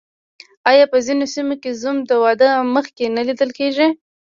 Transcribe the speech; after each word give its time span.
آیا 0.69 0.85
په 0.91 0.97
ځینو 1.05 1.25
سیمو 1.33 1.55
کې 1.63 1.71
زوم 1.81 1.97
د 2.09 2.11
واده 2.23 2.49
مخکې 2.75 3.05
نه 3.15 3.21
لیدل 3.27 3.49
کیږي؟ 3.59 3.87